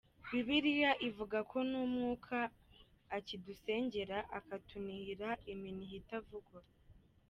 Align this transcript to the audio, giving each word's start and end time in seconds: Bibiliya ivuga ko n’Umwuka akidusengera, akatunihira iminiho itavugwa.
Bibiliya 0.29 0.91
ivuga 1.07 1.37
ko 1.51 1.57
n’Umwuka 1.69 2.37
akidusengera, 3.17 4.17
akatunihira 4.37 5.29
iminiho 5.53 5.95
itavugwa. 6.01 6.59